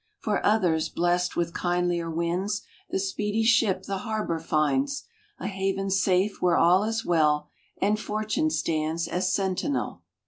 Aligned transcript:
For 0.17 0.43
others, 0.43 0.89
blest 0.89 1.35
with 1.35 1.53
kindlier 1.53 2.09
winds, 2.09 2.63
The 2.89 2.97
speedy 2.97 3.43
ship 3.43 3.83
the 3.83 3.99
harbor 3.99 4.39
finds 4.39 5.03
A 5.37 5.45
haven 5.45 5.91
safe 5.91 6.41
where 6.41 6.57
all 6.57 6.83
is 6.85 7.05
well, 7.05 7.49
And 7.79 7.99
Fortune 7.99 8.49
stands 8.49 9.07
as 9.07 9.31
sentinel. 9.31 10.01